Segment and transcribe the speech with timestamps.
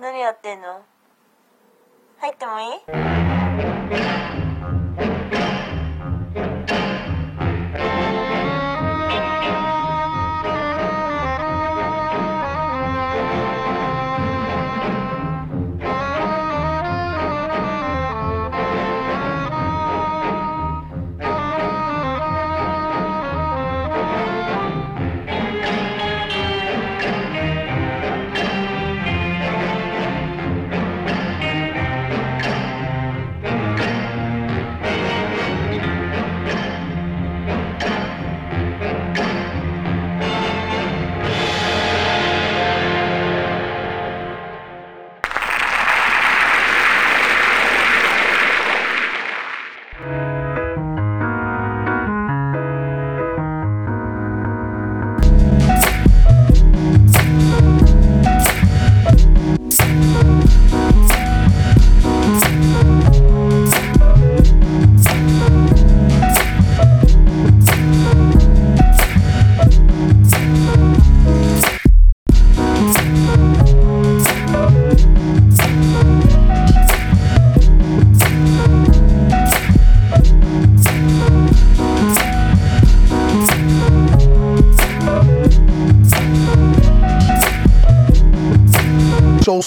[0.00, 0.82] 何やってんの？
[2.18, 2.64] 入ってもい
[4.38, 4.41] い？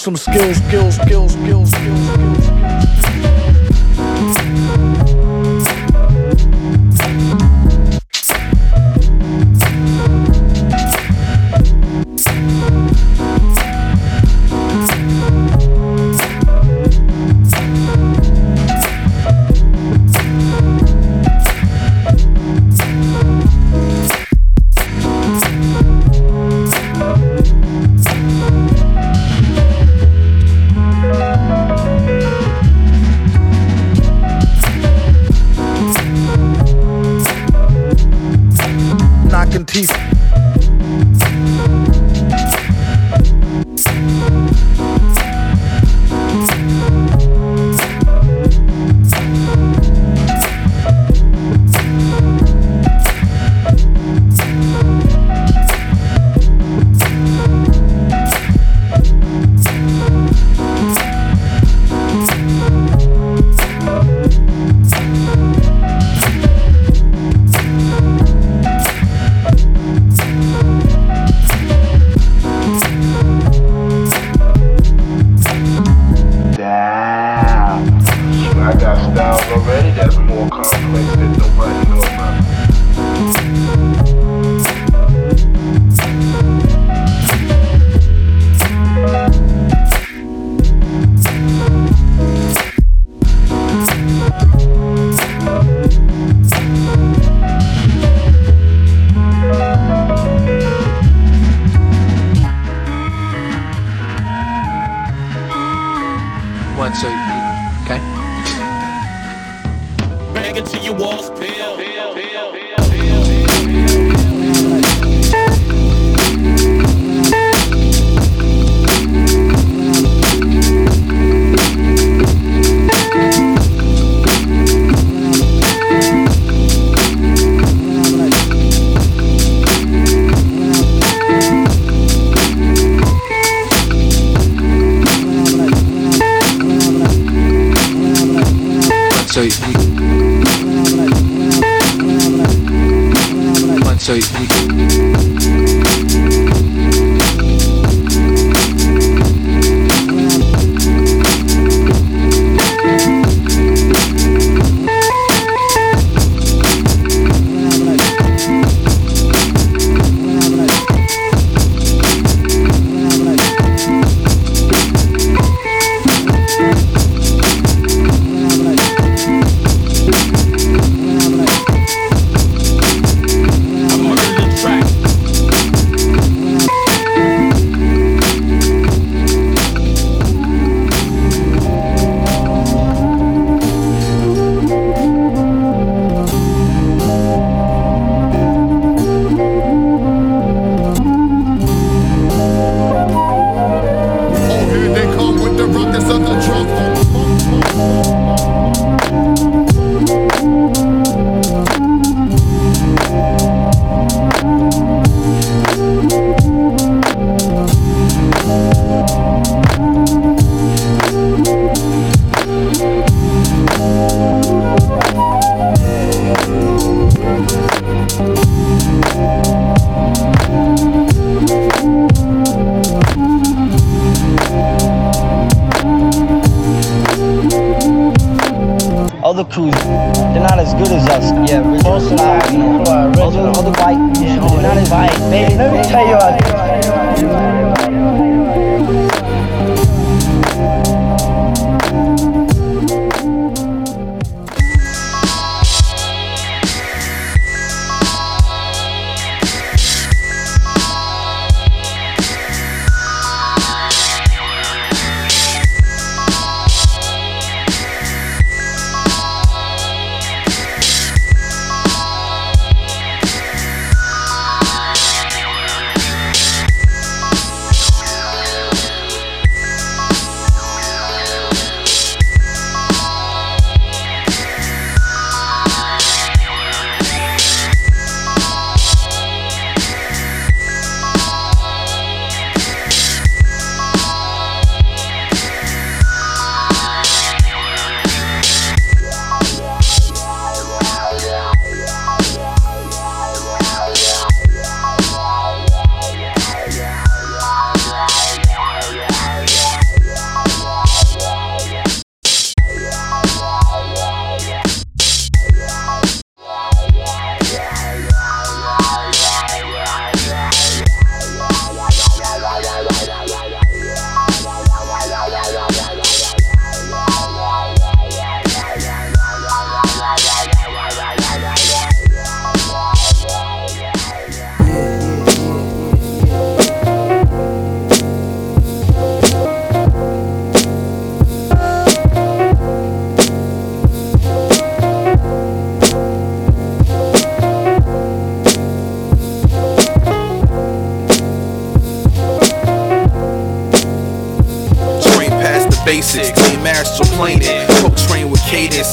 [0.06, 2.25] some skills, skills, skills, skills, skills.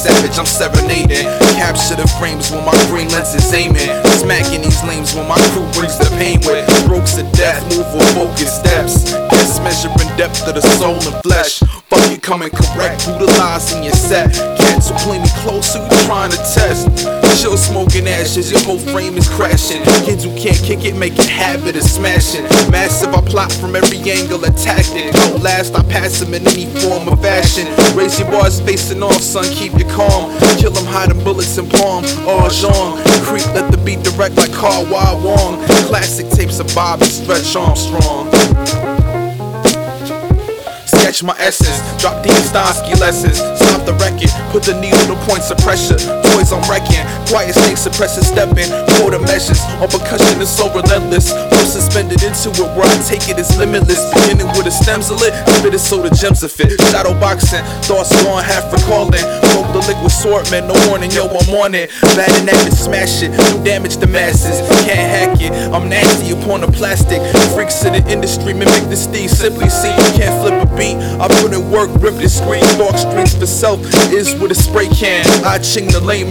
[0.04, 1.24] Savage, I'm serenading.
[1.56, 3.88] Capture the frames when my green lens is aiming.
[4.20, 8.08] Smacking these lanes when my crew brings the pain with strokes of death, move with
[8.12, 9.12] focused steps.
[9.32, 11.62] Guess measuring depth of the soul and flesh.
[12.10, 14.32] You coming correct, brutalizing your set.
[14.34, 16.88] Cats who play me close, who you trying to test?
[17.40, 19.82] Chill smoking ashes, your whole frame is crashing.
[20.04, 22.44] Kids who can't kick it, make a habit of smashing.
[22.70, 25.12] Massive, I plot from every angle, attack it.
[25.14, 27.66] Don't last, I pass him in any form of fashion.
[27.96, 30.30] Raise your bars facing off, son, keep you calm.
[30.58, 32.04] Kill them hiding bullets in palm.
[32.28, 35.64] Oh, Jean, creep, let the beat direct like Kar Wai Wong.
[35.88, 38.93] Classic tapes of Bob and Stretch Armstrong.
[41.14, 43.38] Sketch my essence, drop Dean Stonsky lessons.
[43.38, 46.23] Stop the record, put the needle to points of pressure.
[46.34, 48.66] Toys I'm wrecking, quiet snake suppressor stepping.
[48.98, 51.30] Quarter measures, on percussion is so relentless.
[51.30, 54.02] I'm suspended into it where I take it is limitless.
[54.14, 56.74] Beginning with the stems of lit, spit it so the gems are fit.
[56.90, 59.22] Shadow boxing, thoughts gone, half recalling.
[59.54, 61.90] Broke the liquid sword, man, no warning, yo, I'm on it.
[62.18, 64.58] Bad and active, smash it, do damage to masses.
[64.82, 67.22] Can't hack it, I'm nasty upon the plastic.
[67.54, 69.30] Freaks in the industry mimic the steed.
[69.30, 70.98] Simply see, you can't flip a beat.
[71.22, 72.66] I put in work, rip the screen.
[72.74, 73.78] Dark streets for self
[74.10, 75.22] is with a spray can.
[75.44, 76.23] I ching the layman,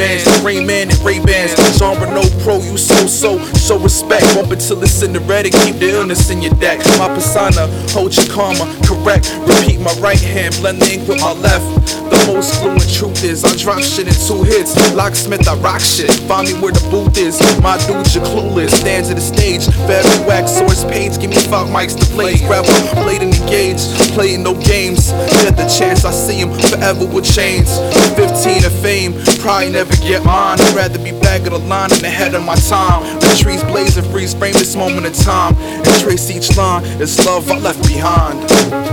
[0.44, 1.54] Rain Man and Ray Bans.
[1.78, 3.40] Genre no pro, you so so.
[3.56, 6.80] Show respect, bump until it's in the red and keep the illness in your deck.
[6.98, 9.34] My persona, hold your karma, correct.
[9.48, 11.64] Repeat my right hand, blend the ink with my left.
[12.14, 14.78] The most fluent truth is I drop shit in two hits.
[14.94, 16.12] Locksmith, I rock shit.
[16.30, 17.42] Find me where the booth is.
[17.62, 18.70] My dude, you're clueless.
[18.70, 19.66] Stands at the stage.
[19.90, 21.20] Very wax source page.
[21.20, 22.38] Give me five mics to play.
[22.46, 23.82] Grab a blade and engage.
[24.14, 25.10] Playing no games.
[25.42, 27.82] Get the chance I see him forever with chains.
[28.14, 29.18] 15 of fame.
[29.42, 30.62] Probably never get mine.
[30.62, 33.02] I'd rather be back of the line and ahead of my time.
[33.20, 35.58] The trees blazing, freeze frame this moment in time.
[35.58, 36.84] And trace each line.
[37.02, 38.93] It's love I left behind.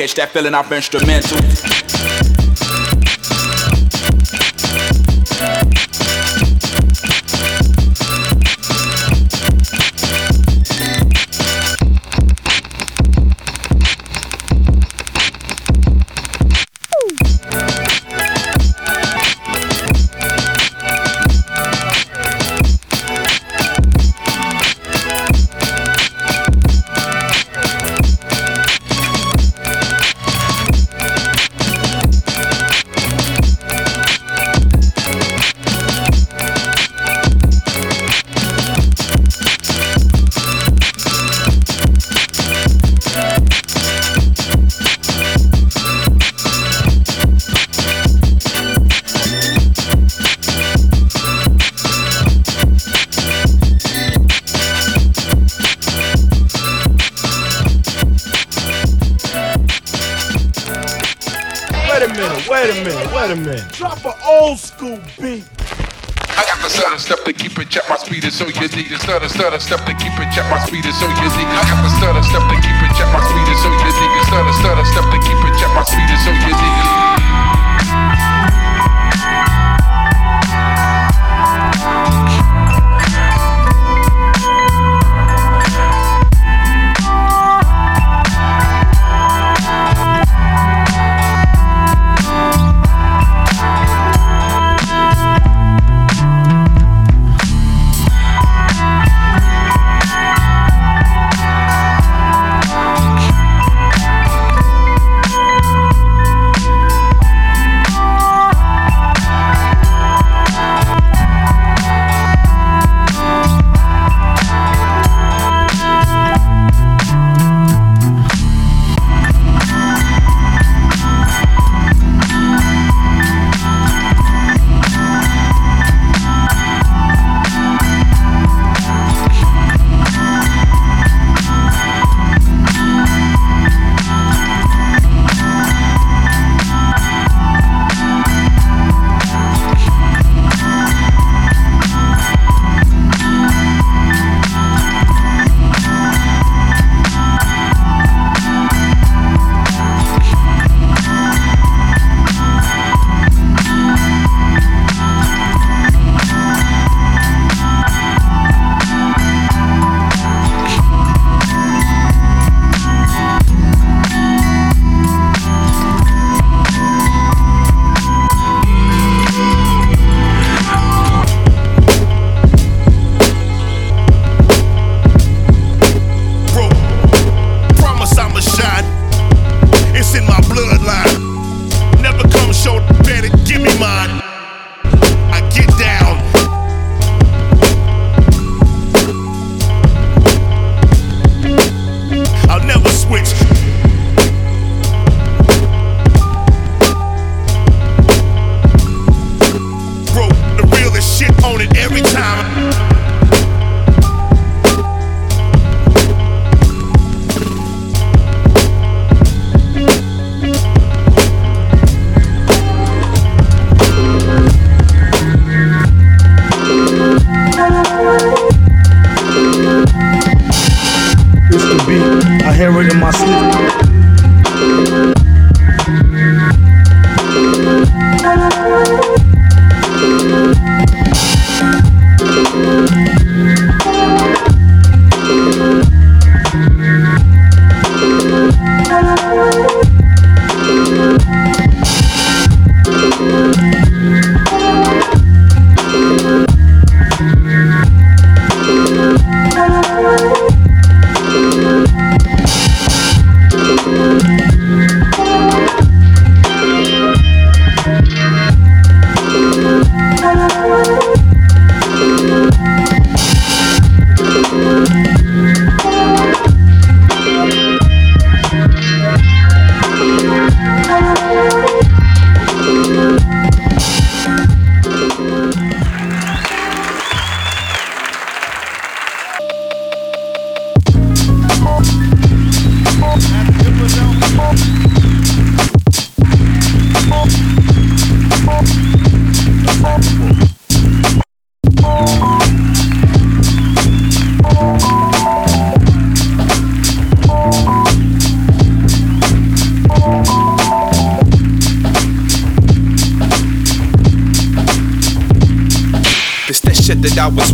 [0.00, 1.89] Catch that feeling off instrumental.
[69.40, 69.79] The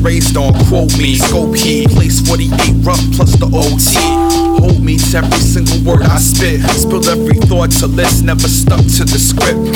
[0.06, 0.52] raised on.
[0.68, 3.98] Quote me, scope heat, place 48 rough plus the OT.
[4.62, 6.60] Hold me to every single word I spit.
[6.70, 9.74] Spilled every thought to list, never stuck to the script.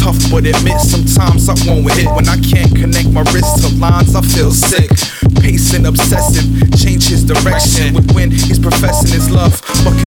[0.00, 4.14] Tough but admit sometimes I won't hit when I can't connect my wrist to lines.
[4.14, 4.90] I feel sick,
[5.42, 6.48] pacing obsessive,
[6.80, 9.60] change his direction with when he's professing his love.
[9.84, 10.09] But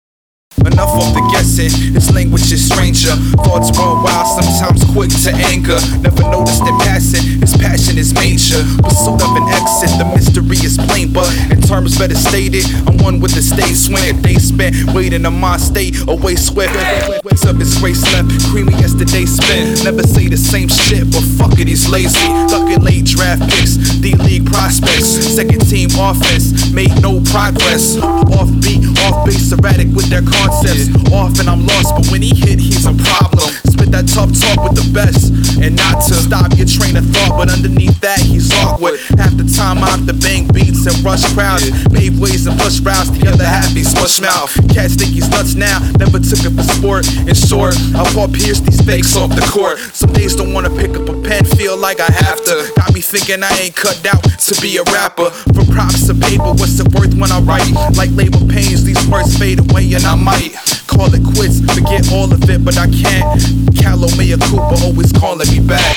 [0.60, 3.16] Enough of the guessing, his language is stranger.
[3.44, 5.80] Thoughts run wild, sometimes quick to anger.
[6.04, 8.60] Never noticed in passing, his passion is major.
[8.84, 13.20] Pursuit of an exit, the mystery is plain, but in terms better stated, I'm one
[13.20, 14.20] with the stage swing.
[14.24, 16.76] A spent waiting on my state, away swift.
[17.24, 19.84] Waits up his grace left, creamy as the day spent.
[19.84, 22.28] Never say the same shit, but fuck it, he's lazy.
[22.48, 25.08] Ducking late draft picks, D League prospects.
[25.36, 27.96] Second team offense, made no progress.
[28.36, 31.12] Off beat, off base, erratic with their concepts.
[31.12, 33.69] Off and I'm lost, but when he hit, he's a problem.
[33.90, 37.34] Spit that tough talk with the best, and not to stop your train of thought,
[37.34, 39.00] but underneath that, he's awkward.
[39.18, 42.78] Half the time, I have to bang beats and rush crowds, pave ways and push
[42.80, 43.10] routes.
[43.10, 44.52] The other half, he's smush mouth.
[44.70, 47.02] Cats think he's nuts now, never took it for sport.
[47.26, 49.78] In short, I Paul Pierce these fakes off the court.
[49.94, 52.70] Some days don't wanna pick up a pen, feel like I have to.
[52.76, 55.30] Got me thinking I ain't cut out to be a rapper.
[55.54, 57.70] For props of paper, what's it worth when I write?
[57.96, 60.54] Like labor pains, these words fade away, and I might
[60.90, 63.40] call it quits, forget all of it, but I can't.
[63.76, 65.96] Callow Mea Cooper always calling me back.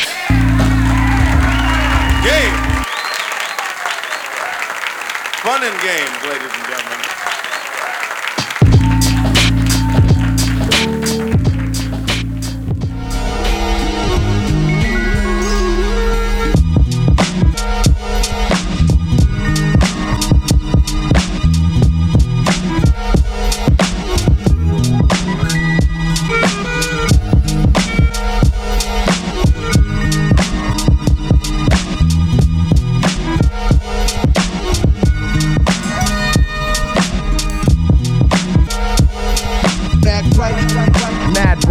[2.22, 2.56] Game.
[5.42, 7.03] Fun and games, ladies and gentlemen.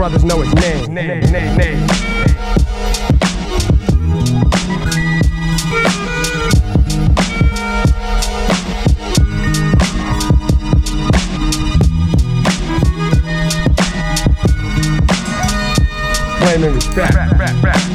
[0.03, 0.93] Brothers know his name.
[0.93, 1.87] name, name, name.
[16.41, 17.92] Claiming respect.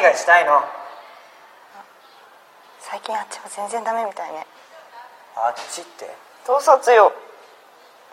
[0.00, 0.62] 何がしたいの？
[2.78, 4.46] 最近あっちは全然ダメみたいね。
[5.34, 6.08] あっちって？
[6.46, 7.12] 盗撮よ。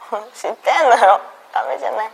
[0.33, 1.21] 知ってんのよ。
[1.53, 2.09] ダメじゃない